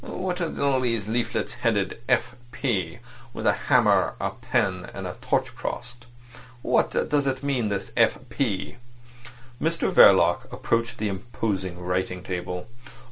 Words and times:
"What 0.03 0.41
are 0.41 0.59
all 0.59 0.79
these 0.79 1.07
leaflets 1.07 1.53
headed 1.61 2.01
F. 2.09 2.33
P., 2.51 2.97
with 3.33 3.45
a 3.45 3.53
hammer, 3.53 4.15
pen, 4.41 4.89
and 4.95 5.07
torch 5.21 5.55
crossed? 5.55 6.07
What 6.63 6.89
does 7.07 7.27
it 7.27 7.43
mean, 7.43 7.69
this 7.69 7.91
F. 7.95 8.17
P.?" 8.29 8.77
Mr 9.61 9.91
Verloc 9.93 10.51
approached 10.51 10.97
the 10.97 11.07
imposing 11.09 11.77
writing 11.79 12.23
table. 12.23 12.67